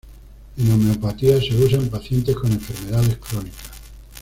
[0.57, 3.69] En homeopatía se usa en pacientes con enfermedades crónicas.